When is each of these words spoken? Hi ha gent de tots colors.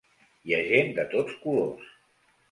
Hi 0.45 0.53
ha 0.55 0.61
gent 0.69 0.87
de 0.99 1.05
tots 1.11 1.35
colors. 1.43 1.91